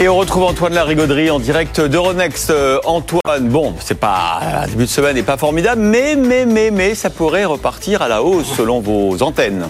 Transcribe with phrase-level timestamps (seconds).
[0.00, 2.50] Et on retrouve Antoine Larigauderie en direct d'Euronext.
[2.50, 6.70] Euh, Antoine, bon, c'est pas un début de semaine n'est pas formidable, mais mais mais
[6.70, 9.66] mais ça pourrait repartir à la hausse selon vos antennes.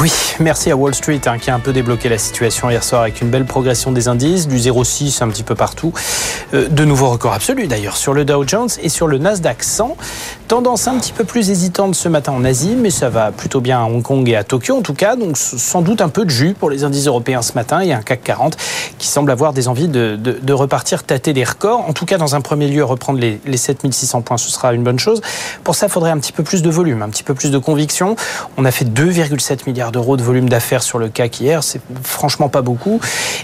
[0.00, 3.02] Oui, merci à Wall Street hein, qui a un peu débloqué la situation hier soir
[3.02, 5.92] avec une belle progression des indices, du 0,6 un petit peu partout.
[6.54, 9.96] Euh, de nouveaux records absolus d'ailleurs sur le Dow Jones et sur le Nasdaq 100.
[10.48, 13.80] Tendance un petit peu plus hésitante ce matin en Asie, mais ça va plutôt bien
[13.80, 15.16] à Hong Kong et à Tokyo en tout cas.
[15.16, 17.82] Donc sans doute un peu de jus pour les indices européens ce matin.
[17.82, 18.56] Il y a un CAC 40
[18.96, 21.80] qui semble avoir des envies de, repartir tâter des records.
[21.88, 24.84] En tout cas, dans un premier lieu, reprendre les, les 7600 points, ce sera une
[24.84, 25.20] bonne chose.
[25.64, 27.58] Pour ça, il faudrait un petit peu plus de volume, un petit peu plus de
[27.58, 28.14] conviction.
[28.56, 31.64] On a fait 2,7 milliards d'euros de volume d'affaires sur le CAC hier.
[31.64, 33.00] C'est franchement pas beaucoup.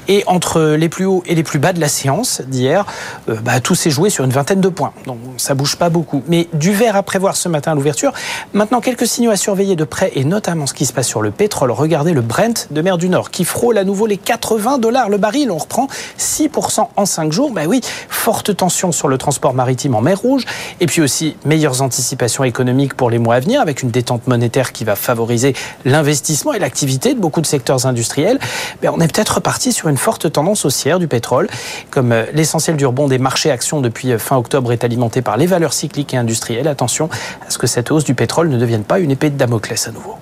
[0.07, 2.87] Et entre les plus hauts et les plus bas de la séance d'hier,
[3.29, 4.93] euh, bah, tout s'est joué sur une vingtaine de points.
[5.07, 6.23] Donc ça bouge pas beaucoup.
[6.29, 8.13] Mais du vert à prévoir ce matin à l'ouverture.
[8.53, 11.31] Maintenant, quelques signaux à surveiller de près et notamment ce qui se passe sur le
[11.31, 11.71] pétrole.
[11.71, 15.19] Regardez le Brent de mer du Nord qui frôle à nouveau les 80 dollars le
[15.19, 15.51] baril.
[15.51, 17.53] On reprend 6% en 5 jours.
[17.53, 20.45] Ben oui, forte tension sur le transport maritime en mer Rouge.
[20.81, 24.73] Et puis aussi meilleures anticipations économiques pour les mois à venir avec une détente monétaire
[24.73, 28.39] qui va favoriser l'investissement et l'activité de beaucoup de secteurs industriels.
[28.81, 31.49] Ben, on est peut-être reparti sur une forte tendance haussière du pétrole.
[31.91, 35.37] Comme euh, l'essentiel du rebond des marchés actions depuis euh, fin octobre est alimenté par
[35.37, 37.09] les valeurs cycliques et industrielles, attention
[37.47, 39.93] à ce que cette hausse du pétrole ne devienne pas une épée de Damoclès à
[39.93, 40.17] nouveau.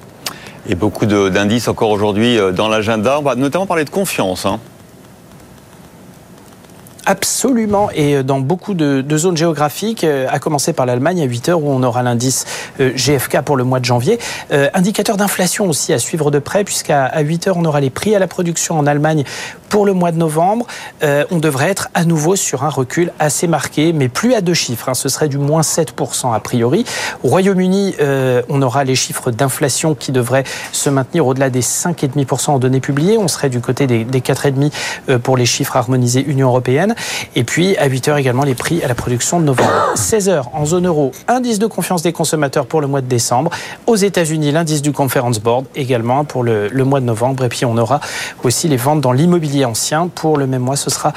[0.68, 3.18] Et beaucoup d'indices encore aujourd'hui euh, dans l'agenda.
[3.18, 4.44] On va notamment parler de confiance.
[4.44, 4.60] Hein.
[7.06, 11.48] Absolument, et euh, dans beaucoup de, zones géographiques, euh, à commencer par l'Allemagne à 8
[11.48, 12.44] heures où on aura l'indice
[12.78, 14.18] GFK pour le mois de janvier.
[14.74, 18.18] indicateur d'inflation aussi à suivre de près, puisqu'à 8 heures on aura les prix à
[18.18, 19.24] la production en Allemagne
[19.70, 20.66] pour le mois de novembre.
[21.02, 24.88] on devrait être à nouveau sur un recul assez marqué, mais plus à deux chiffres.
[24.88, 24.94] Hein.
[24.94, 26.84] ce serait du moins 7% a priori.
[27.22, 27.94] Au Royaume-Uni,
[28.48, 33.16] on aura les chiffres d'inflation qui devraient se maintenir au-delà des 5,5% en données publiées.
[33.16, 36.94] On serait du côté des, des 4,5% pour les chiffres harmonisés Union européenne.
[37.36, 39.70] Et puis à 8 heures également les prix à la production de novembre.
[39.94, 43.50] 16 heures en zone euro, indice de confiance des consommateurs pour le mois de décembre.
[43.86, 47.44] Aux États-Unis, l'indice du Conference Board également pour le, le, mois de novembre.
[47.44, 48.00] Et puis on aura
[48.42, 50.76] aussi les ventes dans l'immobilier ancien pour le même mois.
[50.76, 51.12] Ce sera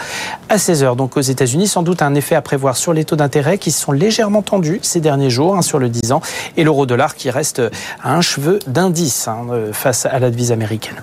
[0.49, 0.95] à 16 heures.
[0.95, 3.91] Donc aux États-Unis, sans doute un effet à prévoir sur les taux d'intérêt qui sont
[3.91, 6.21] légèrement tendus ces derniers jours hein, sur le 10 ans
[6.57, 7.61] et l'euro dollar qui reste
[8.01, 10.95] à un cheveu d'indice hein, euh, face à la devise américaine.